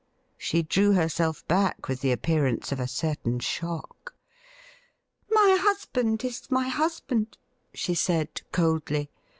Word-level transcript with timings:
She 0.39 0.63
drew 0.63 0.93
herself 0.93 1.47
back 1.47 1.87
with 1.87 2.01
the 2.01 2.11
appearance 2.11 2.71
of 2.71 2.79
a 2.79 2.87
certain 2.87 3.37
shock.' 3.39 4.15
My 5.29 5.55
husband 5.61 6.25
is 6.25 6.49
my 6.49 6.69
husband!' 6.69 7.37
she 7.75 7.93
said 7.93 8.41
coldly. 8.51 9.11